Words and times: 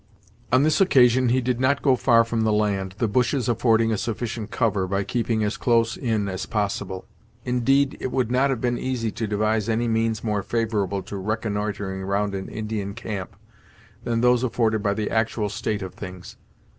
On 0.51 0.63
this 0.63 0.81
occasion 0.81 1.29
he 1.29 1.41
did 1.41 1.59
not 1.59 1.83
go 1.83 1.95
far 1.95 2.23
from 2.23 2.41
the 2.41 2.51
land, 2.51 2.95
the 2.97 3.07
bushes 3.07 3.47
affording 3.47 3.91
a 3.91 3.99
sufficient 3.99 4.49
cover, 4.49 4.87
by 4.87 5.03
keeping 5.03 5.43
as 5.43 5.57
close 5.57 5.95
in 5.95 6.27
as 6.27 6.47
possible. 6.47 7.05
Indeed, 7.45 7.97
it 7.99 8.11
would 8.11 8.31
not 8.31 8.49
have 8.49 8.59
been 8.59 8.79
easy 8.79 9.11
to 9.11 9.27
devise 9.27 9.69
any 9.69 9.87
means 9.87 10.23
more 10.23 10.41
favourable 10.41 11.03
to 11.03 11.17
reconnoitering 11.17 12.01
round 12.01 12.33
an 12.33 12.49
Indian 12.49 12.95
camp, 12.95 13.35
than 14.03 14.21
those 14.21 14.43
afforded 14.43 14.81
by 14.81 14.95
the 14.95 15.11
actual 15.11 15.49
state 15.49 15.83
of 15.83 15.93
things. 15.93 16.35